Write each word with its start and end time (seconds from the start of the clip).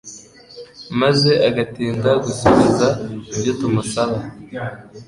maze 0.99 1.31
agatinda 1.47 2.11
gusubiza 2.25 2.87
ibyo 3.35 3.51
tumusaba 3.59 4.17